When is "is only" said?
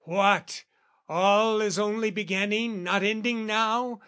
1.61-2.09